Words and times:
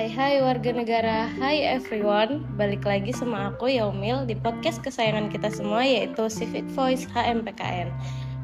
Hai 0.00 0.08
hai 0.16 0.40
warga 0.40 0.72
negara, 0.72 1.28
hai 1.44 1.60
everyone 1.60 2.40
Balik 2.56 2.88
lagi 2.88 3.12
sama 3.12 3.52
aku 3.52 3.68
Yaumil 3.68 4.24
di 4.24 4.32
podcast 4.32 4.80
kesayangan 4.80 5.28
kita 5.28 5.52
semua 5.52 5.84
yaitu 5.84 6.24
Civic 6.32 6.64
Voice 6.72 7.04
HMPKN 7.12 7.92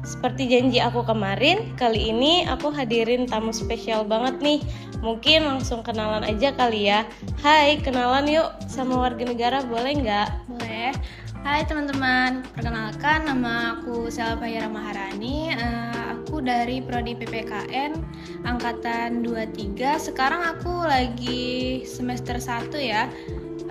Seperti 0.05 0.53
janji 0.53 0.77
aku 0.77 1.01
kemarin, 1.01 1.73
kali 1.73 2.13
ini 2.13 2.45
aku 2.45 2.69
hadirin 2.69 3.25
tamu 3.25 3.49
spesial 3.49 4.05
banget 4.05 4.37
nih 4.37 4.61
Mungkin 5.01 5.49
langsung 5.49 5.81
kenalan 5.81 6.29
aja 6.29 6.53
kali 6.53 6.93
ya 6.93 7.09
Hai, 7.41 7.81
kenalan 7.81 8.29
yuk 8.29 8.53
sama 8.69 8.93
warga 8.93 9.25
negara 9.25 9.65
boleh 9.65 9.97
nggak? 9.97 10.29
Boleh. 10.45 10.93
Hai 11.41 11.65
teman-teman, 11.65 12.45
perkenalkan 12.53 13.25
nama 13.25 13.81
aku 13.81 14.13
Selva 14.13 14.45
Yara 14.45 14.69
Maharani. 14.69 15.57
Eh, 15.57 16.06
aku 16.27 16.43
dari 16.43 16.83
prodi 16.83 17.15
PPKN 17.15 18.03
angkatan 18.43 19.23
23. 19.23 19.79
Sekarang 19.95 20.43
aku 20.43 20.83
lagi 20.83 21.87
semester 21.87 22.35
1 22.35 22.67
ya. 22.83 23.07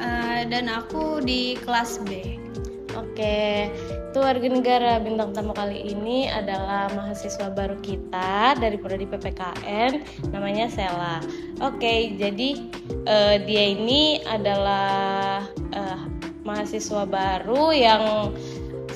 Eh, 0.00 0.40
dan 0.48 0.72
aku 0.72 1.20
di 1.20 1.60
kelas 1.60 2.00
B. 2.08 2.40
Oke, 2.96 3.68
itu 3.92 4.16
warga 4.16 4.48
negara 4.48 4.96
bintang 5.04 5.36
tamu 5.36 5.52
kali 5.52 5.84
ini 5.84 6.32
adalah 6.32 6.88
mahasiswa 6.96 7.52
baru 7.52 7.76
kita 7.84 8.56
dari 8.56 8.80
prodi 8.80 9.04
PPKN, 9.04 10.24
namanya 10.32 10.72
Sela. 10.72 11.20
Oke, 11.60 12.16
jadi 12.16 12.56
eh, 13.04 13.36
dia 13.44 13.64
ini 13.76 14.24
adalah 14.24 15.44
eh, 15.76 16.00
mahasiswa 16.40 17.04
baru 17.04 17.76
yang 17.76 18.32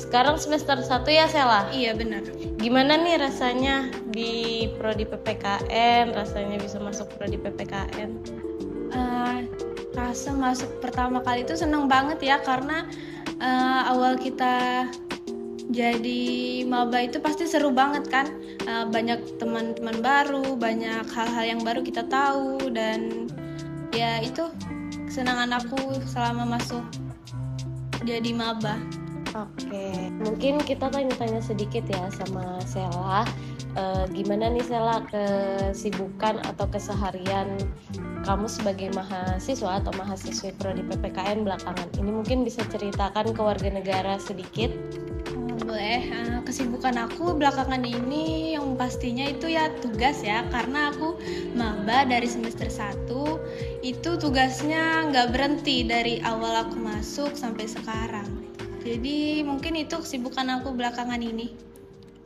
sekarang 0.01 0.41
semester 0.41 0.80
1 0.80 1.05
ya 1.13 1.29
Sela. 1.29 1.69
Iya 1.77 1.93
benar. 1.93 2.40
Gimana 2.61 3.01
nih 3.01 3.17
rasanya 3.17 3.89
di 4.13 4.69
prodi 4.77 5.09
PPKN? 5.09 6.13
Rasanya 6.13 6.61
bisa 6.61 6.77
masuk 6.77 7.09
prodi 7.17 7.41
PPKN? 7.41 8.11
Eh, 8.93 9.39
rasa 9.97 10.30
masuk 10.37 10.69
pertama 10.85 11.25
kali 11.25 11.43
itu 11.43 11.57
seneng 11.57 11.89
banget 11.89 12.21
ya 12.21 12.37
karena 12.45 12.85
eh, 13.41 13.83
awal 13.89 14.21
kita 14.21 14.87
jadi 15.71 16.63
maba 16.69 17.01
itu 17.01 17.23
pasti 17.23 17.49
seru 17.49 17.73
banget 17.73 18.07
kan 18.13 18.29
Eh, 18.71 18.87
banyak 18.87 19.41
teman-teman 19.43 19.99
baru 19.99 20.55
banyak 20.55 21.02
hal-hal 21.11 21.45
yang 21.57 21.61
baru 21.67 21.83
kita 21.83 22.07
tahu 22.07 22.71
dan 22.71 23.27
ya 23.91 24.23
itu 24.23 24.47
kesenangan 25.11 25.59
aku 25.59 25.97
selama 26.07 26.55
masuk 26.55 26.85
jadi 28.07 28.30
maba 28.30 28.79
Oke, 29.31 30.11
mungkin 30.19 30.59
kita 30.59 30.91
tanya-tanya 30.91 31.39
sedikit 31.39 31.87
ya 31.87 32.11
sama 32.11 32.59
Sela. 32.67 33.23
Eh, 33.79 34.05
gimana 34.11 34.51
nih 34.51 34.67
Sela 34.67 35.07
kesibukan 35.07 36.43
atau 36.43 36.67
keseharian 36.67 37.55
kamu 38.27 38.51
sebagai 38.51 38.91
mahasiswa 38.91 39.79
atau 39.79 39.95
mahasiswi 39.95 40.51
prodi 40.59 40.83
PPKN 40.83 41.47
belakangan 41.47 41.89
ini 42.03 42.11
mungkin 42.11 42.43
bisa 42.43 42.67
ceritakan 42.67 43.31
ke 43.31 43.39
warga 43.39 43.71
negara 43.71 44.19
sedikit. 44.19 44.75
Oh, 45.31 45.63
boleh 45.63 46.11
Eh, 46.41 46.43
kesibukan 46.43 46.97
aku 47.07 47.37
belakangan 47.37 47.85
ini 47.85 48.57
yang 48.59 48.75
pastinya 48.75 49.29
itu 49.29 49.53
ya 49.53 49.69
tugas 49.85 50.25
ya 50.25 50.43
karena 50.49 50.89
aku 50.89 51.21
maba 51.53 52.09
dari 52.09 52.25
semester 52.25 52.67
1 52.67 53.39
itu 53.85 54.17
tugasnya 54.17 55.07
nggak 55.13 55.37
berhenti 55.37 55.85
dari 55.85 56.19
awal 56.25 56.65
aku 56.65 56.81
masuk 56.81 57.37
sampai 57.37 57.69
sekarang 57.69 58.40
jadi 58.83 59.45
mungkin 59.45 59.77
itu 59.77 59.97
kesibukan 60.01 60.61
aku 60.61 60.73
belakangan 60.73 61.21
ini 61.21 61.71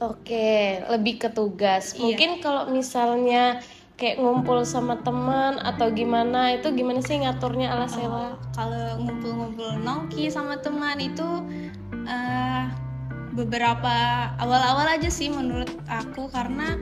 Oke, 0.03 0.83
lebih 0.91 1.23
ke 1.23 1.29
tugas. 1.31 1.95
Iya. 1.95 2.03
Mungkin 2.03 2.31
kalau 2.43 2.67
misalnya 2.69 3.63
kayak 3.95 4.19
ngumpul 4.19 4.67
sama 4.67 4.99
teman 5.07 5.63
atau 5.63 5.87
gimana 5.95 6.59
itu 6.59 6.75
gimana 6.75 6.99
sih 6.99 7.23
ngaturnya 7.23 7.71
ala 7.71 7.87
Sela? 7.87 8.11
Oh, 8.11 8.33
kalau 8.59 8.99
ngumpul-ngumpul 8.99 9.79
nongki 9.87 10.27
sama 10.27 10.59
teman 10.59 10.98
itu 10.98 11.47
eh, 12.11 12.64
beberapa 13.39 13.95
awal-awal 14.43 14.98
aja 14.98 15.07
sih 15.07 15.31
menurut 15.31 15.70
aku 15.87 16.27
karena 16.35 16.75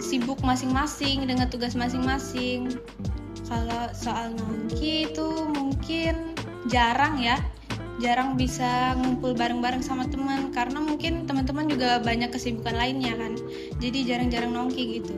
sibuk 0.00 0.40
masing-masing 0.40 1.28
dengan 1.28 1.52
tugas 1.52 1.76
masing-masing. 1.76 2.80
Kalau 3.44 3.92
soal 3.92 4.32
nongki 4.32 5.12
itu 5.12 5.28
mungkin 5.52 6.32
jarang 6.72 7.20
ya, 7.20 7.36
jarang 8.02 8.34
bisa 8.34 8.98
ngumpul 8.98 9.36
bareng-bareng 9.38 9.82
sama 9.84 10.06
teman 10.10 10.50
karena 10.50 10.82
mungkin 10.82 11.26
teman-teman 11.30 11.70
juga 11.70 12.02
banyak 12.02 12.34
kesibukan 12.34 12.74
lainnya 12.74 13.14
kan. 13.14 13.38
Jadi 13.78 13.98
jarang-jarang 14.08 14.50
nongki 14.50 15.02
gitu. 15.02 15.14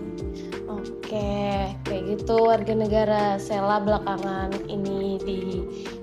Oke, 0.67 1.71
kayak 1.87 2.03
gitu 2.19 2.35
warga 2.43 2.75
negara 2.75 3.23
Sela 3.39 3.79
belakangan 3.79 4.51
ini 4.67 5.23
di 5.23 5.41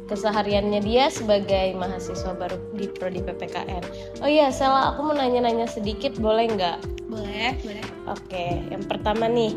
kesehariannya 0.07 0.79
dia 0.79 1.11
sebagai 1.11 1.75
mahasiswa 1.75 2.31
baru 2.31 2.55
di 2.73 2.87
prodi 2.87 3.19
PPKN. 3.19 3.83
Oh 4.23 4.29
iya, 4.31 4.47
Sela, 4.49 4.95
aku 4.95 5.11
mau 5.11 5.15
nanya-nanya 5.15 5.67
sedikit, 5.67 6.15
boleh 6.17 6.47
nggak? 6.55 6.77
Boleh, 7.11 7.51
boleh. 7.61 7.85
Oke, 8.07 8.63
yang 8.71 8.83
pertama 8.87 9.27
nih, 9.27 9.51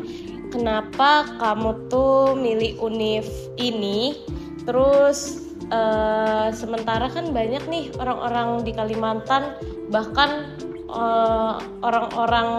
kenapa 0.51 1.25
kamu 1.39 1.87
tuh 1.87 2.35
milih 2.35 2.75
univ 2.83 3.25
ini? 3.55 4.19
Terus 4.67 5.46
eh, 5.71 6.47
sementara 6.53 7.07
kan 7.11 7.31
banyak 7.31 7.63
nih 7.67 7.91
orang-orang 7.99 8.63
di 8.63 8.71
Kalimantan, 8.75 9.55
bahkan 9.91 10.57
eh, 10.87 11.53
orang-orang 11.83 12.49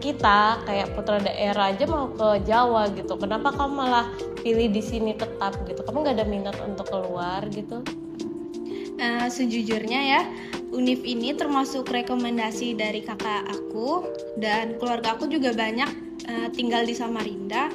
kita 0.00 0.60
kayak 0.64 0.92
putra 0.96 1.20
daerah 1.20 1.72
aja 1.72 1.84
mau 1.88 2.12
ke 2.12 2.44
Jawa 2.44 2.92
gitu. 2.92 3.16
Kenapa 3.16 3.52
kamu 3.52 3.72
malah 3.72 4.06
pilih 4.40 4.68
di 4.68 4.82
sini 4.84 5.16
tetap 5.16 5.56
gitu? 5.64 5.80
Kamu 5.84 6.04
nggak 6.04 6.16
ada 6.20 6.26
minat 6.28 6.56
untuk 6.64 6.88
keluar 6.88 7.44
gitu? 7.52 7.80
Eh, 9.00 9.28
sejujurnya 9.32 10.00
ya, 10.04 10.22
Univ 10.76 11.00
ini 11.08 11.32
termasuk 11.32 11.88
rekomendasi 11.88 12.76
dari 12.76 13.00
kakak 13.00 13.48
aku 13.48 14.04
dan 14.36 14.76
keluarga 14.76 15.16
aku 15.16 15.24
juga 15.24 15.56
banyak 15.56 15.88
eh, 16.28 16.48
tinggal 16.52 16.84
di 16.84 16.92
Samarinda. 16.92 17.72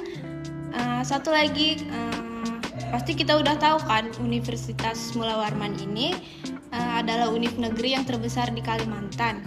Eh, 0.70 1.02
satu 1.02 1.34
lagi, 1.34 1.82
eh, 1.82 2.25
pasti 2.96 3.12
kita 3.12 3.36
udah 3.36 3.60
tahu 3.60 3.76
kan, 3.84 4.08
Universitas 4.24 5.12
Mula 5.12 5.36
Warman 5.36 5.76
ini 5.84 6.16
eh, 6.72 6.92
adalah 6.96 7.28
univ 7.28 7.52
negeri 7.60 7.92
yang 7.92 8.08
terbesar 8.08 8.48
di 8.56 8.64
Kalimantan. 8.64 9.44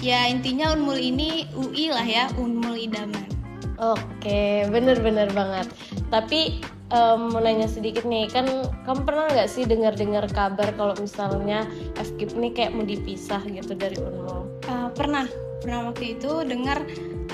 Ya 0.00 0.24
intinya 0.24 0.72
Unmul 0.72 0.96
ini 0.96 1.44
UI 1.52 1.92
lah 1.92 2.08
ya, 2.08 2.32
Unmul 2.40 2.80
Idaman. 2.80 3.28
Oke, 3.76 4.64
bener-bener 4.72 5.28
banget. 5.36 5.68
Tapi 6.08 6.64
em, 6.88 7.20
mau 7.28 7.44
nanya 7.44 7.68
sedikit 7.68 8.08
nih, 8.08 8.32
kan 8.32 8.48
kamu 8.88 9.04
pernah 9.04 9.28
nggak 9.28 9.52
sih 9.52 9.68
dengar-dengar 9.68 10.24
kabar 10.32 10.72
kalau 10.80 10.96
misalnya 10.96 11.68
FKIP 12.00 12.32
nih 12.32 12.52
kayak 12.56 12.72
mau 12.72 12.88
dipisah 12.88 13.44
gitu 13.44 13.76
dari 13.76 14.00
Unmul? 14.00 14.48
Uh, 14.64 14.88
pernah 14.96 15.28
pernah 15.60 15.92
waktu 15.92 16.16
itu 16.16 16.48
dengar 16.48 16.80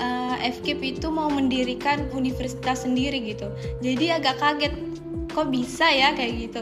uh, 0.03 0.35
FKIP 0.43 0.99
itu 0.99 1.07
mau 1.07 1.31
mendirikan 1.31 2.11
universitas 2.11 2.83
sendiri 2.83 3.23
gitu 3.23 3.47
jadi 3.79 4.19
agak 4.19 4.35
kaget 4.43 4.75
kok 5.37 5.53
bisa 5.53 5.85
ya 5.93 6.17
kayak 6.17 6.49
gitu 6.49 6.61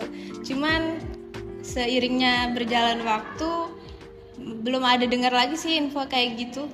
cuman 0.51 0.99
seiringnya 1.63 2.51
berjalan 2.51 2.99
waktu 3.07 3.71
belum 4.35 4.83
ada 4.83 5.07
dengar 5.07 5.31
lagi 5.31 5.55
sih 5.55 5.79
info 5.79 6.03
kayak 6.11 6.35
gitu 6.35 6.67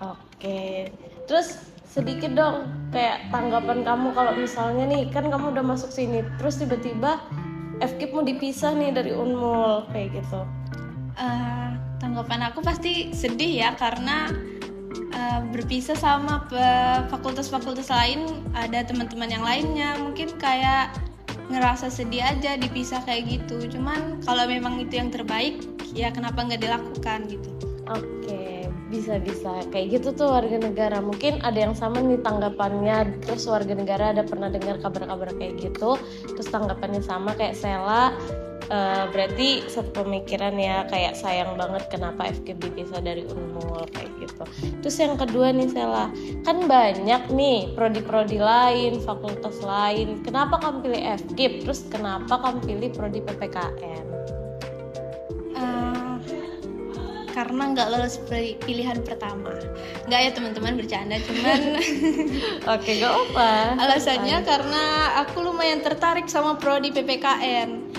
Oke, 0.00 0.88
terus 1.28 1.60
sedikit 1.84 2.32
dong 2.32 2.64
kayak 2.88 3.28
tanggapan 3.28 3.84
kamu 3.84 4.16
kalau 4.16 4.32
misalnya 4.32 4.88
nih 4.88 5.12
kan 5.12 5.28
kamu 5.28 5.52
udah 5.52 5.60
masuk 5.60 5.92
sini, 5.92 6.24
terus 6.40 6.56
tiba-tiba 6.56 7.20
FKIP 7.84 8.16
mau 8.16 8.24
dipisah 8.24 8.72
nih 8.72 8.96
dari 8.96 9.12
Unmul 9.12 9.84
kayak 9.92 10.16
gitu. 10.16 10.40
Uh, 11.20 11.76
tanggapan 12.00 12.48
aku 12.48 12.64
pasti 12.64 13.12
sedih 13.12 13.68
ya 13.68 13.76
karena 13.76 14.32
uh, 15.12 15.44
berpisah 15.52 16.00
sama 16.00 16.48
fakultas-fakultas 17.12 17.92
lain 17.92 18.24
ada 18.56 18.80
teman-teman 18.80 19.28
yang 19.28 19.44
lainnya 19.44 20.00
mungkin 20.00 20.32
kayak 20.40 20.96
ngerasa 21.50 21.90
sedih 21.90 22.22
aja 22.22 22.54
dipisah 22.56 23.02
kayak 23.02 23.26
gitu 23.26 23.66
cuman 23.78 24.22
kalau 24.22 24.46
memang 24.46 24.78
itu 24.78 24.96
yang 24.96 25.10
terbaik 25.10 25.60
ya 25.92 26.14
kenapa 26.14 26.46
nggak 26.46 26.62
dilakukan 26.62 27.26
gitu 27.26 27.50
Oke, 27.90 28.70
bisa-bisa 28.86 29.66
kayak 29.74 29.98
gitu 29.98 30.14
tuh 30.14 30.30
warga 30.30 30.62
negara. 30.62 31.02
Mungkin 31.02 31.42
ada 31.42 31.58
yang 31.58 31.74
sama 31.74 31.98
nih 31.98 32.22
tanggapannya. 32.22 33.18
Terus 33.26 33.50
warga 33.50 33.74
negara 33.74 34.14
ada 34.14 34.22
pernah 34.22 34.46
dengar 34.46 34.78
kabar-kabar 34.78 35.34
kayak 35.34 35.58
gitu. 35.58 35.98
Terus 36.30 36.48
tanggapannya 36.54 37.02
sama 37.02 37.34
kayak 37.34 37.58
Sela. 37.58 38.14
Eh, 38.70 39.04
berarti 39.10 39.66
satu 39.66 40.06
pemikiran 40.06 40.54
ya 40.54 40.86
kayak 40.86 41.18
sayang 41.18 41.58
banget 41.58 41.90
kenapa 41.90 42.30
FKIP 42.30 42.70
dipisah 42.70 43.02
dari 43.02 43.26
Unmul 43.26 43.90
kayak 43.90 44.14
gitu. 44.40 44.76
Terus 44.84 44.96
yang 45.00 45.14
kedua 45.20 45.52
nih 45.52 45.68
Sela, 45.68 46.08
kan 46.44 46.56
banyak 46.64 47.22
nih 47.32 47.72
prodi-prodi 47.76 48.38
lain, 48.40 49.00
fakultas 49.04 49.60
lain. 49.60 50.24
Kenapa 50.24 50.60
kamu 50.60 50.76
pilih 50.84 51.02
FKIP? 51.28 51.52
Terus 51.66 51.80
kenapa 51.92 52.40
kamu 52.40 52.58
pilih 52.64 52.88
prodi 52.96 53.20
PPKN? 53.20 54.06
Eh, 55.56 56.16
karena 57.30 57.62
nggak 57.72 57.88
lolos 57.94 58.18
pilihan 58.66 58.98
pertama 59.06 59.54
nggak 60.10 60.20
ya 60.20 60.30
teman-teman 60.34 60.74
bercanda 60.74 61.14
cuman 61.22 61.60
oke 62.74 62.90
gak 62.98 63.14
apa 63.14 63.50
alasannya 63.78 64.42
karena 64.42 64.82
aku 65.22 65.38
lumayan 65.46 65.78
tertarik 65.78 66.26
sama 66.26 66.58
prodi 66.58 66.90
PPKN 66.90 67.94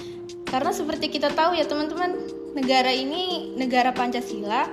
karena 0.51 0.71
seperti 0.75 1.07
kita 1.07 1.31
tahu 1.31 1.55
ya 1.55 1.63
teman-teman 1.63 2.20
negara 2.57 2.91
ini 2.91 3.55
negara 3.55 3.91
Pancasila 3.95 4.67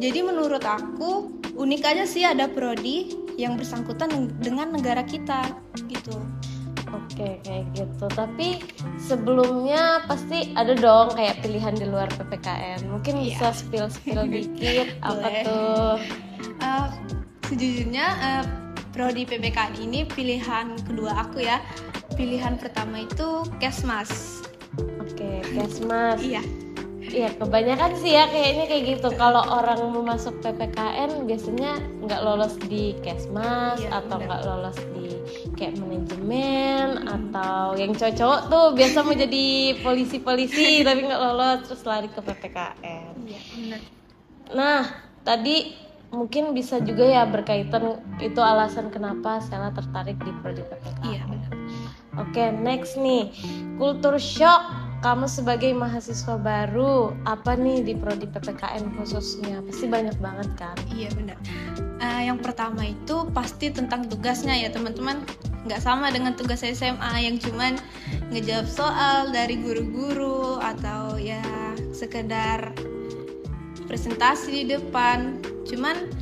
jadi 0.00 0.20
menurut 0.24 0.64
aku 0.64 1.32
unik 1.56 1.82
aja 1.84 2.04
sih 2.08 2.24
ada 2.24 2.48
prodi 2.48 3.12
yang 3.40 3.56
bersangkutan 3.56 4.32
dengan 4.40 4.76
negara 4.76 5.04
kita 5.04 5.52
gitu 5.88 6.16
Oke 6.92 7.40
kayak 7.44 7.66
gitu. 7.72 8.06
Tapi 8.12 8.60
sebelumnya 9.00 10.04
pasti 10.04 10.52
ada 10.52 10.76
dong 10.76 11.16
kayak 11.16 11.40
pilihan 11.40 11.72
di 11.72 11.88
luar 11.88 12.08
ppkn. 12.12 12.84
Mungkin 12.88 13.16
yeah. 13.20 13.24
bisa 13.32 13.46
spill 13.56 13.88
spill 13.88 14.28
dikit 14.32 14.92
apa 15.00 15.28
tuh? 15.44 15.96
Uh, 16.60 16.88
sejujurnya 17.48 18.06
uh, 18.20 18.44
prodi 18.92 19.24
ppkn 19.24 19.72
ini 19.80 20.04
pilihan 20.04 20.76
kedua 20.84 21.24
aku 21.24 21.44
ya. 21.44 21.64
Pilihan 22.12 22.60
pertama 22.60 23.08
itu 23.08 23.48
kesmas. 23.56 24.44
Oke 25.00 25.40
kesmas. 25.48 26.20
Iya. 26.20 26.44
Iya 27.12 27.28
kebanyakan 27.36 27.92
sih 28.00 28.16
ya 28.16 28.24
kayaknya 28.32 28.64
kayak 28.64 28.84
gitu. 28.96 29.08
Kalau 29.20 29.44
orang 29.44 29.84
mau 29.92 30.00
masuk 30.00 30.40
PPKN 30.40 31.28
biasanya 31.28 31.76
nggak 32.00 32.20
lolos 32.24 32.56
di 32.64 32.96
kesmas 33.04 33.76
iya, 33.84 34.00
atau 34.00 34.16
nggak 34.16 34.42
lolos 34.48 34.78
di 34.96 35.20
kayak 35.60 35.76
manajemen 35.76 37.04
atau 37.04 37.76
yang 37.76 37.92
cowok-cowok 37.92 38.40
tuh 38.48 38.66
biasa 38.72 38.96
mau 39.04 39.14
jadi 39.14 39.46
polisi-polisi 39.84 40.80
tapi 40.88 41.00
nggak 41.04 41.20
lolos 41.20 41.58
terus 41.68 41.84
lari 41.84 42.08
ke 42.08 42.20
PPKN. 42.24 43.12
Iya 43.28 43.40
benar. 43.52 43.80
Nah 44.56 44.80
tadi 45.20 45.76
mungkin 46.12 46.56
bisa 46.56 46.80
juga 46.80 47.08
ya 47.08 47.28
berkaitan 47.28 48.00
itu 48.24 48.40
alasan 48.40 48.88
kenapa 48.88 49.40
Sela 49.44 49.68
tertarik 49.76 50.16
di 50.16 50.32
prodi 50.40 50.64
PPKN. 50.64 51.04
Iya 51.12 51.22
benar. 51.28 51.52
Oke 52.24 52.44
next 52.56 52.96
nih 52.96 53.28
kultur 53.76 54.16
shock 54.16 54.81
kamu 55.02 55.26
sebagai 55.26 55.74
mahasiswa 55.74 56.38
baru 56.38 57.10
apa 57.26 57.58
nih 57.58 57.82
di 57.82 57.92
prodi 57.98 58.30
PPKN 58.30 58.94
khususnya? 58.94 59.58
Pasti 59.66 59.90
banyak 59.90 60.14
banget 60.22 60.48
kan? 60.54 60.78
Iya 60.94 61.10
benar. 61.18 61.34
Uh, 61.98 62.22
yang 62.22 62.38
pertama 62.38 62.86
itu 62.86 63.26
pasti 63.34 63.74
tentang 63.74 64.06
tugasnya 64.06 64.54
ya 64.54 64.70
teman-teman. 64.70 65.26
Nggak 65.66 65.82
sama 65.82 66.14
dengan 66.14 66.38
tugas 66.38 66.62
SMA 66.62 67.12
yang 67.18 67.34
cuman 67.42 67.82
ngejawab 68.30 68.70
soal 68.70 69.34
dari 69.34 69.58
guru-guru 69.58 70.62
atau 70.62 71.18
ya 71.18 71.42
sekedar 71.90 72.70
presentasi 73.90 74.62
di 74.62 74.78
depan. 74.78 75.42
Cuman 75.66 76.14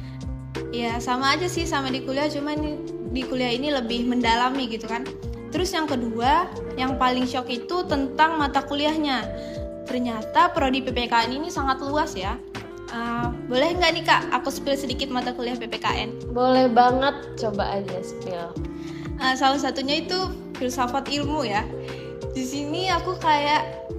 ya 0.72 0.96
sama 1.04 1.36
aja 1.36 1.52
sih 1.52 1.68
sama 1.68 1.92
di 1.92 2.00
kuliah. 2.00 2.32
Cuman 2.32 2.80
di 3.12 3.22
kuliah 3.28 3.52
ini 3.52 3.68
lebih 3.68 4.08
mendalami 4.08 4.72
gitu 4.72 4.88
kan 4.88 5.04
Terus 5.50 5.74
yang 5.74 5.86
kedua, 5.90 6.46
yang 6.78 6.94
paling 6.96 7.26
shock 7.26 7.50
itu 7.50 7.82
tentang 7.86 8.38
mata 8.38 8.62
kuliahnya. 8.62 9.26
Ternyata 9.86 10.54
prodi 10.54 10.82
PPKN 10.86 11.42
ini 11.42 11.48
sangat 11.50 11.82
luas 11.82 12.14
ya. 12.14 12.38
Uh, 12.90 13.30
boleh 13.46 13.78
nggak 13.78 13.92
nih 13.94 14.04
kak, 14.06 14.22
aku 14.34 14.50
spill 14.50 14.74
sedikit 14.74 15.10
mata 15.14 15.30
kuliah 15.30 15.54
PPKN? 15.54 16.34
Boleh 16.34 16.66
banget, 16.66 17.38
coba 17.38 17.78
aja 17.78 17.98
spill. 18.02 18.50
Uh, 19.22 19.34
salah 19.38 19.58
satunya 19.62 20.02
itu 20.02 20.18
filsafat 20.58 21.06
ilmu 21.06 21.46
ya. 21.46 21.62
Di 22.34 22.42
sini 22.42 22.90
aku 22.90 23.14
kayak 23.18 23.90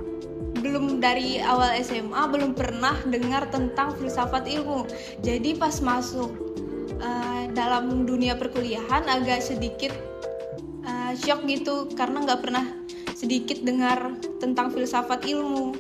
belum 0.59 0.99
dari 0.99 1.39
awal 1.39 1.71
SMA 1.79 2.21
belum 2.31 2.51
pernah 2.51 2.95
dengar 3.07 3.47
tentang 3.47 3.95
filsafat 3.95 4.43
ilmu. 4.47 4.83
Jadi 5.23 5.55
pas 5.55 5.79
masuk 5.79 6.31
uh, 6.99 7.43
dalam 7.55 8.03
dunia 8.03 8.35
perkuliahan 8.35 9.07
agak 9.07 9.39
sedikit 9.39 9.95
shock 11.15 11.43
gitu 11.45 11.91
karena 11.93 12.23
nggak 12.23 12.41
pernah 12.41 12.65
sedikit 13.13 13.61
dengar 13.61 14.17
tentang 14.41 14.73
filsafat 14.73 15.27
ilmu 15.29 15.77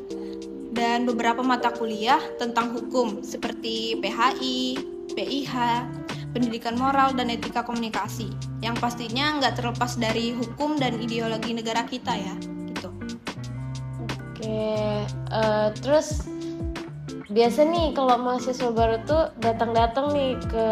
dan 0.71 1.03
beberapa 1.03 1.41
mata 1.43 1.73
kuliah 1.73 2.21
tentang 2.39 2.71
hukum 2.71 3.25
seperti 3.25 3.99
PHI, 3.99 4.79
PIH, 5.11 5.53
pendidikan 6.31 6.79
moral 6.79 7.11
dan 7.11 7.27
etika 7.27 7.65
komunikasi 7.65 8.31
yang 8.63 8.77
pastinya 8.79 9.41
nggak 9.41 9.59
terlepas 9.59 9.99
dari 9.99 10.31
hukum 10.31 10.79
dan 10.79 10.95
ideologi 11.03 11.51
negara 11.51 11.83
kita 11.83 12.13
ya 12.15 12.35
gitu. 12.71 12.89
Oke, 14.07 14.71
uh, 15.33 15.69
terus 15.81 16.23
biasa 17.31 17.67
nih 17.67 17.95
kalau 17.95 18.15
mahasiswa 18.19 18.71
baru 18.71 18.97
tuh 19.03 19.23
datang-datang 19.43 20.15
nih 20.15 20.35
ke 20.47 20.67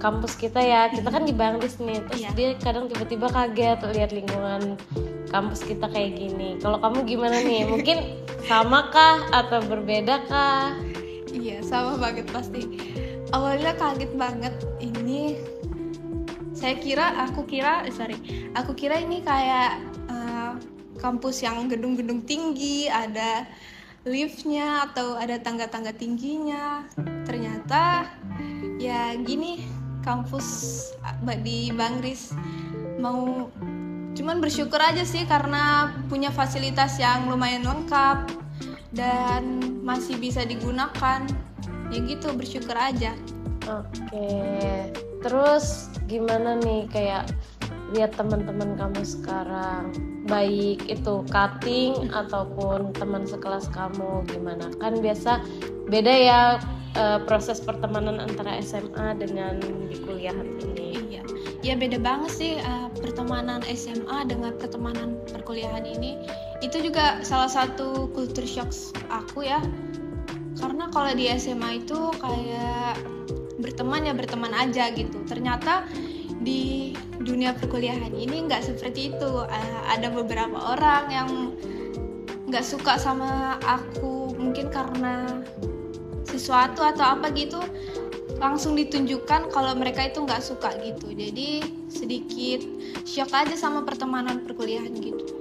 kampus 0.00 0.34
kita 0.34 0.58
ya. 0.58 0.88
Kita 0.88 1.12
kan 1.12 1.28
di 1.28 1.36
Bangladesh 1.36 1.76
nih. 1.78 2.00
Terus 2.08 2.20
yeah. 2.24 2.32
dia 2.34 2.48
kadang 2.58 2.88
tiba-tiba 2.88 3.28
kaget 3.28 3.78
lihat 3.92 4.10
lingkungan 4.10 4.80
kampus 5.30 5.62
kita 5.62 5.86
kayak 5.92 6.16
gini. 6.16 6.56
Kalau 6.58 6.80
kamu 6.80 7.06
gimana 7.06 7.38
nih? 7.44 7.68
Mungkin 7.72 8.18
sama 8.48 8.88
kah 8.90 9.28
atau 9.30 9.60
berbeda 9.62 10.26
kah 10.26 10.74
iya 11.30 11.60
sama 11.62 12.00
banget 12.00 12.26
pasti. 12.32 12.64
Awalnya 13.30 13.76
kaget 13.78 14.12
banget. 14.16 14.54
Ini 14.82 15.38
saya 16.56 16.74
kira 16.80 17.28
aku 17.28 17.46
kira 17.46 17.86
eh, 17.86 17.94
sorry. 17.94 18.18
Aku 18.58 18.74
kira 18.74 18.98
ini 18.98 19.22
kayak 19.22 19.78
uh, 20.10 20.58
kampus 20.98 21.44
yang 21.46 21.70
gedung-gedung 21.70 22.26
tinggi 22.26 22.90
ada 22.90 23.46
liftnya 24.02 24.88
atau 24.90 25.14
ada 25.14 25.38
tangga-tangga 25.38 25.94
tingginya. 25.94 26.88
Ternyata 27.28 28.10
ya 28.80 29.14
gini 29.20 29.79
kampus 30.02 30.46
di 31.44 31.72
Bangris 31.72 32.32
mau 33.00 33.48
cuman 34.16 34.42
bersyukur 34.42 34.76
aja 34.76 35.06
sih 35.06 35.24
karena 35.24 35.94
punya 36.10 36.28
fasilitas 36.28 37.00
yang 37.00 37.30
lumayan 37.30 37.64
lengkap 37.64 38.28
dan 38.92 39.62
masih 39.86 40.18
bisa 40.18 40.42
digunakan. 40.44 41.24
Ya 41.90 41.98
gitu 42.06 42.30
bersyukur 42.34 42.74
aja. 42.74 43.14
Oke. 43.66 44.30
Terus 45.22 45.90
gimana 46.06 46.58
nih 46.58 46.86
kayak 46.90 47.34
lihat 47.94 48.14
teman-teman 48.14 48.78
kamu 48.78 49.02
sekarang? 49.02 49.90
Baik 50.30 50.86
itu 50.86 51.26
cutting 51.26 52.14
ataupun 52.14 52.94
teman 52.94 53.26
sekelas 53.26 53.66
kamu 53.74 54.22
gimana? 54.30 54.70
Kan 54.78 55.02
biasa 55.02 55.42
beda 55.90 56.14
ya 56.14 56.42
uh, 56.96 57.18
proses 57.26 57.62
pertemanan 57.62 58.18
antara 58.18 58.58
SMA 58.62 59.18
dengan 59.18 59.60
di 59.90 59.96
kuliahan 60.02 60.48
ini. 60.72 60.88
Iya. 61.10 61.22
Ya 61.60 61.74
beda 61.76 62.00
banget 62.00 62.32
sih 62.32 62.52
uh, 62.58 62.88
pertemanan 62.98 63.60
SMA 63.76 64.26
dengan 64.26 64.56
pertemanan 64.56 65.20
perkuliahan 65.30 65.84
ini. 65.84 66.16
Itu 66.64 66.80
juga 66.80 67.20
salah 67.22 67.50
satu 67.50 68.10
culture 68.16 68.48
shock 68.48 68.72
aku 69.12 69.46
ya. 69.46 69.60
Karena 70.58 70.90
kalau 70.90 71.12
di 71.14 71.30
SMA 71.36 71.84
itu 71.84 72.10
kayak 72.18 72.98
berteman 73.60 74.08
ya 74.08 74.14
berteman 74.16 74.52
aja 74.56 74.90
gitu. 74.92 75.22
Ternyata 75.28 75.86
di 76.40 76.96
dunia 77.20 77.52
perkuliahan 77.52 78.16
ini 78.16 78.48
nggak 78.48 78.64
seperti 78.64 79.14
itu. 79.14 79.30
Uh, 79.46 79.80
ada 79.86 80.08
beberapa 80.10 80.56
orang 80.74 81.04
yang 81.12 81.30
nggak 82.48 82.64
suka 82.64 82.96
sama 82.98 83.60
aku. 83.62 84.32
Mungkin 84.40 84.72
karena 84.72 85.44
sesuatu 86.40 86.80
atau 86.80 87.20
apa 87.20 87.28
gitu 87.36 87.60
langsung 88.40 88.72
ditunjukkan 88.72 89.52
kalau 89.52 89.76
mereka 89.76 90.08
itu 90.08 90.24
nggak 90.24 90.40
suka 90.40 90.72
gitu. 90.80 91.12
Jadi 91.12 91.60
sedikit 91.92 92.64
shock 93.04 93.36
aja 93.36 93.52
sama 93.52 93.84
pertemanan 93.84 94.40
perkuliahan 94.40 94.96
gitu. 94.96 95.36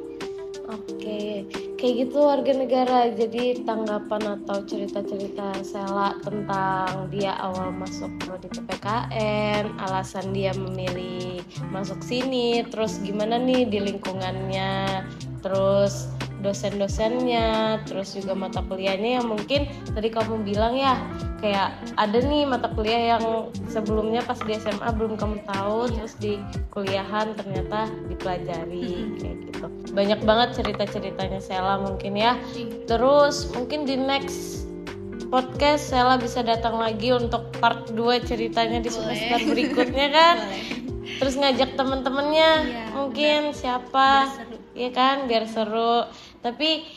Oke, 0.70 1.50
kayak 1.82 1.94
gitu 2.06 2.20
warga 2.22 2.54
negara. 2.54 3.10
Jadi 3.10 3.66
tanggapan 3.66 4.38
atau 4.38 4.62
cerita-cerita 4.68 5.66
Sela 5.66 6.14
tentang 6.22 7.10
dia 7.10 7.34
awal 7.42 7.74
masuk 7.74 8.12
di 8.44 8.48
PPKN, 8.54 9.80
alasan 9.82 10.30
dia 10.30 10.54
memilih 10.54 11.42
masuk 11.74 12.04
sini, 12.06 12.62
terus 12.70 13.02
gimana 13.02 13.42
nih 13.42 13.66
di 13.66 13.80
lingkungannya, 13.82 15.08
terus 15.42 16.12
dosen-dosennya, 16.40 17.80
terus 17.84 18.16
juga 18.16 18.36
mata 18.36 18.64
kuliahnya 18.64 19.20
yang 19.20 19.28
mungkin 19.28 19.68
tadi 19.92 20.08
kamu 20.08 20.48
bilang 20.48 20.76
ya 20.76 20.96
kayak 21.40 21.76
ada 21.96 22.20
nih 22.20 22.44
mata 22.48 22.72
kuliah 22.72 23.16
yang 23.16 23.52
sebelumnya 23.72 24.24
pas 24.24 24.40
di 24.44 24.56
SMA 24.56 24.90
belum 24.96 25.16
kamu 25.16 25.44
tahu 25.48 25.92
terus 25.92 26.16
di 26.20 26.40
kuliahan 26.72 27.36
ternyata 27.36 27.88
dipelajari 28.08 29.20
kayak 29.20 29.38
gitu. 29.52 29.68
Banyak 29.92 30.20
banget 30.24 30.50
cerita-ceritanya 30.64 31.40
Sela 31.44 31.80
mungkin 31.80 32.16
ya. 32.16 32.40
Terus 32.88 33.52
mungkin 33.56 33.84
di 33.88 34.00
next 34.00 34.68
podcast 35.30 35.92
Sela 35.92 36.18
bisa 36.18 36.42
datang 36.42 36.80
lagi 36.80 37.14
untuk 37.14 37.52
part 37.60 37.92
2 37.92 38.24
ceritanya 38.26 38.80
di 38.80 38.90
semester 38.92 39.40
berikutnya 39.44 40.08
kan? 40.12 40.38
Terus 41.20 41.36
ngajak 41.36 41.76
temen-temennya 41.76 42.52
ya, 42.64 42.84
mungkin 42.96 43.52
bener. 43.52 43.58
siapa? 43.58 44.30
ya 44.80 44.90
kan? 44.96 45.28
Biar 45.28 45.44
seru 45.50 46.08
tapi 46.40 46.88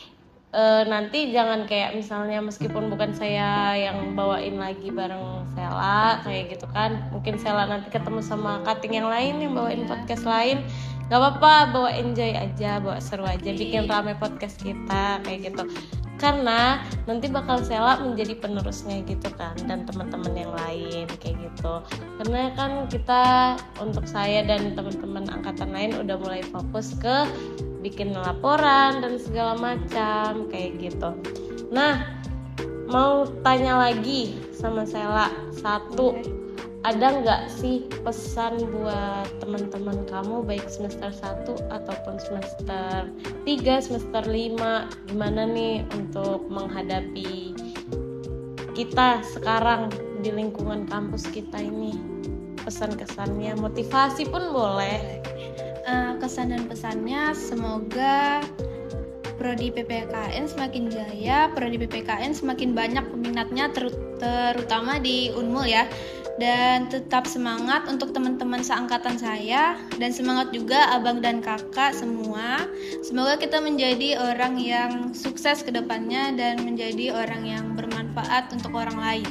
eh, 0.53 0.83
nanti 0.85 1.33
jangan 1.33 1.65
kayak 1.65 1.97
misalnya 1.97 2.39
meskipun 2.39 2.87
bukan 2.87 3.11
saya 3.17 3.73
yang 3.75 4.13
bawain 4.13 4.61
lagi 4.61 4.93
bareng 4.93 5.49
Sela 5.57 6.21
kayak 6.21 6.57
gitu 6.57 6.65
kan 6.69 7.09
mungkin 7.09 7.35
Sela 7.41 7.65
nanti 7.65 7.89
ketemu 7.89 8.21
sama 8.21 8.61
cutting 8.61 8.95
yang 9.01 9.09
lain 9.09 9.41
yang 9.41 9.53
bawain 9.57 9.83
podcast 9.89 10.23
lain. 10.23 10.63
Nggak 11.11 11.19
apa-apa 11.19 11.53
bawa 11.75 11.89
enjoy 11.93 12.31
aja 12.31 12.79
bawa 12.79 12.97
seru 12.97 13.27
aja 13.27 13.51
bikin 13.51 13.85
rame 13.91 14.15
podcast 14.15 14.61
kita 14.61 15.19
kayak 15.25 15.51
gitu. 15.51 15.67
Karena 16.21 16.79
nanti 17.03 17.27
bakal 17.27 17.59
Sela 17.59 17.99
menjadi 17.99 18.39
penerusnya 18.39 19.03
gitu 19.03 19.27
kan 19.35 19.57
dan 19.67 19.83
teman-teman 19.83 20.31
yang 20.31 20.53
lain 20.55 21.05
kayak 21.19 21.35
gitu. 21.35 21.83
Karena 22.21 22.55
kan 22.55 22.87
kita 22.87 23.23
untuk 23.83 24.07
saya 24.07 24.47
dan 24.47 24.71
teman-teman 24.71 25.27
angkatan 25.27 25.75
lain 25.75 25.91
udah 25.99 26.15
mulai 26.15 26.39
fokus 26.47 26.95
ke 26.95 27.27
bikin 27.83 28.15
laporan 28.15 29.03
dan 29.03 29.19
segala 29.19 29.59
macam 29.59 30.47
kayak 30.47 30.79
gitu. 30.79 31.11
Nah 31.69 32.07
mau 32.87 33.27
tanya 33.43 33.77
lagi 33.77 34.39
sama 34.55 34.87
Sela 34.87 35.27
satu 35.51 36.15
ada 36.83 37.15
nggak 37.23 37.43
sih 37.47 37.87
pesan 38.03 38.59
buat 38.67 39.27
teman-teman 39.39 40.03
kamu 40.03 40.43
baik 40.43 40.67
semester 40.67 41.15
1 41.15 41.71
ataupun 41.71 42.19
semester 42.19 43.07
3, 43.47 43.79
semester 43.79 44.23
5 44.27 45.07
gimana 45.07 45.47
nih 45.47 45.87
untuk 45.95 46.43
menghadapi 46.51 47.55
kita 48.75 49.23
sekarang 49.23 49.87
di 50.19 50.35
lingkungan 50.35 50.83
kampus 50.83 51.31
kita 51.31 51.63
ini? 51.63 51.95
Pesan-kesannya 52.67 53.55
motivasi 53.59 54.27
pun 54.27 54.51
boleh 54.51 55.22
uh, 55.87 56.13
kesan 56.19 56.51
dan 56.51 56.63
pesannya 56.67 57.31
semoga 57.35 58.43
prodi 59.35 59.73
PPKN 59.73 60.45
semakin 60.45 60.87
jaya, 60.87 61.49
prodi 61.51 61.75
PPKN 61.81 62.31
semakin 62.31 62.71
banyak 62.71 63.05
peminatnya 63.11 63.73
terutama 63.73 65.01
di 65.01 65.33
Unmul 65.33 65.67
ya 65.67 65.89
dan 66.41 66.89
tetap 66.89 67.29
semangat 67.29 67.85
untuk 67.85 68.09
teman-teman 68.09 68.65
seangkatan 68.65 69.21
saya 69.21 69.77
dan 70.01 70.09
semangat 70.09 70.49
juga 70.49 70.89
abang 70.95 71.21
dan 71.21 71.45
kakak 71.45 71.93
semua. 71.93 72.65
Semoga 73.05 73.37
kita 73.37 73.61
menjadi 73.61 74.17
orang 74.17 74.57
yang 74.57 75.13
sukses 75.13 75.61
ke 75.61 75.69
depannya 75.69 76.33
dan 76.33 76.65
menjadi 76.65 77.13
orang 77.13 77.45
yang 77.45 77.65
bermanfaat 77.77 78.49
untuk 78.49 78.73
orang 78.73 78.97
lain. 78.97 79.29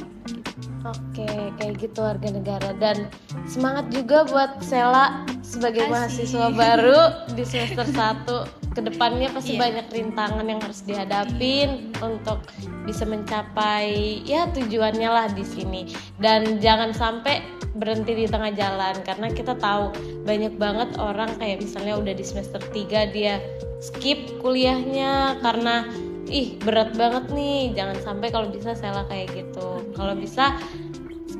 Oke, 0.83 1.27
kayak 1.55 1.79
gitu 1.79 2.03
warga 2.03 2.27
negara 2.27 2.75
dan 2.75 3.07
semangat 3.47 3.87
juga 3.95 4.27
buat 4.27 4.59
Sela 4.59 5.23
sebagai 5.39 5.87
Asik. 5.87 5.93
mahasiswa 5.95 6.47
baru 6.51 7.01
di 7.31 7.43
semester 7.47 7.87
1 7.95 8.73
ke 8.73 8.81
depannya 8.81 9.29
pasti 9.31 9.55
yeah. 9.55 9.69
banyak 9.69 9.87
rintangan 9.93 10.43
yang 10.43 10.59
harus 10.59 10.81
dihadapin 10.83 11.93
untuk 12.01 12.41
bisa 12.83 13.05
mencapai 13.05 14.19
ya 14.25 14.49
tujuannya 14.51 15.07
lah 15.07 15.29
di 15.31 15.45
sini 15.45 15.93
dan 16.17 16.57
jangan 16.57 16.91
sampai 16.91 17.45
berhenti 17.77 18.13
di 18.13 18.25
tengah 18.25 18.51
jalan 18.51 18.97
karena 19.05 19.27
kita 19.29 19.53
tahu 19.55 19.93
banyak 20.25 20.57
banget 20.57 20.89
orang 20.97 21.31
kayak 21.37 21.61
misalnya 21.61 21.95
udah 22.01 22.13
di 22.17 22.25
semester 22.25 22.59
3 22.59 23.13
dia 23.13 23.39
skip 23.79 24.41
kuliahnya 24.41 25.37
karena 25.39 25.87
ih 26.33 26.57
berat 26.57 26.97
banget 26.97 27.29
nih. 27.29 27.77
Jangan 27.77 27.97
sampai 28.01 28.27
kalau 28.33 28.49
bisa 28.49 28.73
saya 28.73 29.05
kayak 29.05 29.29
gitu. 29.37 29.85
Kalau 29.93 30.17
bisa 30.17 30.57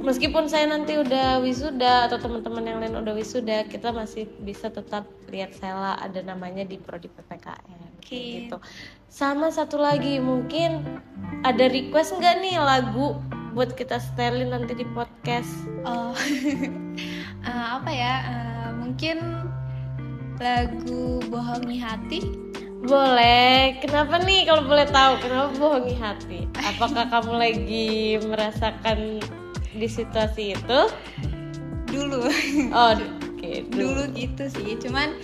meskipun 0.04 0.52
saya 0.52 0.68
nanti 0.68 1.00
udah 1.00 1.40
wisuda 1.40 2.12
atau 2.12 2.20
teman-teman 2.20 2.64
yang 2.68 2.78
lain 2.84 3.00
udah 3.00 3.16
wisuda 3.16 3.64
kita 3.72 3.90
masih 3.96 4.28
bisa 4.44 4.68
tetap 4.68 5.08
lihat 5.32 5.56
Sela 5.56 5.96
ada 5.96 6.20
namanya 6.20 6.68
di 6.68 6.76
prodi 6.76 7.08
PPKN 7.08 8.04
okay. 8.04 8.46
gitu. 8.46 8.60
Sama 9.08 9.50
satu 9.50 9.80
lagi 9.80 10.20
mungkin 10.20 10.84
ada 11.48 11.72
request 11.72 12.20
nggak 12.20 12.36
nih 12.44 12.56
lagu 12.60 13.18
buat 13.56 13.72
kita 13.74 13.98
setelin 13.98 14.52
nanti 14.52 14.76
di 14.76 14.86
podcast? 14.92 15.50
Oh 15.88 16.12
uh, 17.48 17.66
apa 17.80 17.90
ya? 17.90 18.16
Uh, 18.28 18.70
mungkin 18.84 19.18
lagu 20.42 21.24
bohongi 21.32 21.80
hati 21.80 22.20
boleh. 22.84 23.80
Kenapa 23.80 24.20
nih 24.22 24.44
kalau 24.44 24.63
boleh 24.68 24.88
tahu 24.92 25.13
kenapa 25.24 25.50
bohongi 25.56 25.96
hati? 25.96 26.40
Apakah 26.60 27.08
kamu 27.08 27.34
lagi 27.40 28.20
merasakan 28.20 29.24
di 29.74 29.88
situasi 29.88 30.54
itu? 30.54 30.80
Dulu. 31.90 32.28
Oh, 32.75 32.92
oke. 32.94 33.04
Okay, 33.40 33.63
dulu. 33.72 34.04
dulu 34.04 34.04
gitu 34.20 34.44
sih. 34.52 34.75
Cuman 34.80 35.16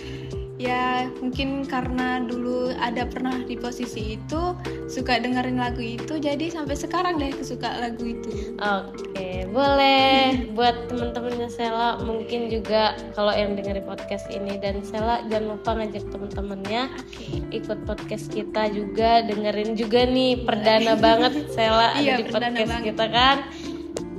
mungkin 1.22 1.64
karena 1.64 2.20
dulu 2.20 2.74
ada 2.76 3.08
pernah 3.08 3.40
di 3.46 3.56
posisi 3.56 4.20
itu 4.20 4.52
suka 4.90 5.22
dengerin 5.22 5.56
lagu 5.56 5.80
itu 5.80 6.18
jadi 6.20 6.50
sampai 6.52 6.76
sekarang 6.76 7.16
deh 7.16 7.32
kesuka 7.32 7.80
lagu 7.80 8.04
itu. 8.04 8.58
Oke 8.60 9.46
boleh. 9.50 10.40
Buat 10.56 10.90
teman-temannya 10.90 11.48
Sela 11.50 11.98
mungkin 12.02 12.48
juga 12.48 12.96
kalau 13.14 13.34
yang 13.34 13.58
dengerin 13.58 13.84
podcast 13.84 14.26
ini. 14.30 14.56
Dan 14.58 14.82
Sela 14.86 15.22
jangan 15.26 15.58
lupa 15.58 15.70
ngajak 15.76 16.04
teman-temannya 16.10 16.82
okay. 16.96 17.42
ikut 17.54 17.78
podcast 17.84 18.30
kita 18.30 18.70
juga. 18.72 19.26
Dengerin 19.26 19.74
juga 19.74 20.06
nih 20.06 20.46
perdana 20.46 20.94
banget 21.04 21.50
Sela 21.52 21.98
iya, 21.98 22.16
ada 22.16 22.22
di 22.22 22.24
podcast 22.30 22.70
banget. 22.70 22.86
kita 22.94 23.06
kan. 23.10 23.36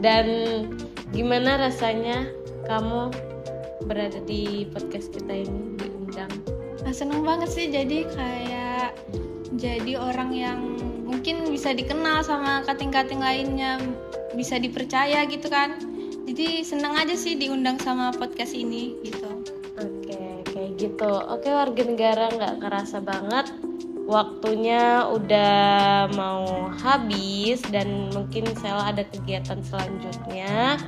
Dan 0.02 0.26
gimana 1.12 1.60
rasanya 1.60 2.28
kamu 2.68 3.12
berada 3.84 4.22
di 4.24 4.70
podcast 4.70 5.10
kita 5.12 5.44
ini 5.44 5.76
diundang 5.76 6.61
nah, 6.82 6.94
seneng 6.94 7.22
banget 7.22 7.50
sih 7.50 7.68
jadi 7.70 8.06
kayak 8.10 8.98
jadi 9.58 9.94
orang 10.00 10.32
yang 10.34 10.60
mungkin 11.06 11.46
bisa 11.52 11.76
dikenal 11.76 12.24
sama 12.24 12.66
kating-kating 12.66 13.20
lainnya 13.20 13.78
bisa 14.34 14.58
dipercaya 14.58 15.28
gitu 15.28 15.52
kan. 15.52 15.76
Jadi 16.26 16.64
seneng 16.64 16.96
aja 16.96 17.14
sih 17.14 17.36
diundang 17.36 17.76
sama 17.78 18.16
podcast 18.16 18.56
ini 18.56 18.96
gitu. 19.04 19.30
Oke 19.78 20.42
kayak 20.48 20.72
gitu. 20.80 21.12
Oke 21.28 21.52
warga 21.52 21.84
negara 21.84 22.32
nggak 22.32 22.56
kerasa 22.64 23.04
banget. 23.04 23.52
Waktunya 24.08 25.08
udah 25.08 26.10
mau 26.16 26.72
habis 26.82 27.62
dan 27.70 28.12
mungkin 28.12 28.48
Sela 28.60 28.92
ada 28.96 29.04
kegiatan 29.06 29.60
selanjutnya. 29.62 30.80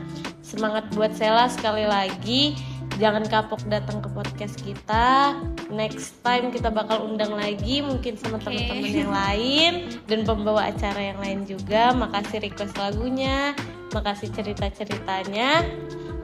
Semangat 0.41 0.87
buat 0.95 1.13
Sela 1.13 1.51
sekali 1.51 1.85
lagi 1.85 2.55
jangan 3.01 3.25
kapok 3.25 3.61
datang 3.69 4.01
ke 4.01 4.09
podcast 4.13 4.55
kita 4.61 5.37
next 5.73 6.19
time 6.21 6.53
kita 6.53 6.69
bakal 6.69 7.09
undang 7.09 7.33
lagi 7.33 7.81
mungkin 7.81 8.17
sama 8.19 8.37
okay. 8.37 8.69
teman-teman 8.69 8.93
yang 8.93 9.13
lain 9.13 9.71
dan 10.05 10.19
pembawa 10.27 10.69
acara 10.69 11.01
yang 11.13 11.19
lain 11.19 11.39
juga 11.49 11.93
makasih 11.95 12.45
request 12.45 12.77
lagunya 12.77 13.57
makasih 13.93 14.29
cerita-ceritanya 14.33 15.65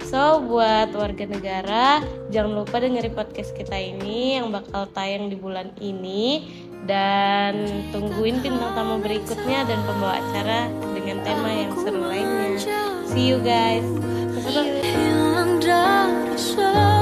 So 0.09 0.41
buat 0.41 0.89
warga 0.95 1.29
negara 1.29 2.01
jangan 2.33 2.63
lupa 2.63 2.81
dengerin 2.81 3.13
podcast 3.13 3.53
kita 3.53 3.77
ini 3.77 4.41
yang 4.41 4.49
bakal 4.49 4.89
tayang 4.89 5.29
di 5.29 5.37
bulan 5.37 5.69
ini 5.77 6.49
dan 6.89 7.67
tungguin 7.93 8.41
bintang 8.41 8.73
tamu 8.73 8.97
berikutnya 9.05 9.69
dan 9.69 9.77
pembawa 9.85 10.17
acara 10.17 10.65
dengan 10.97 11.21
tema 11.21 11.49
yang 11.53 11.71
seru 11.77 12.01
lainnya. 12.01 12.57
See 13.05 13.29
you 13.29 13.37
guys. 13.45 13.85
生 16.39 16.98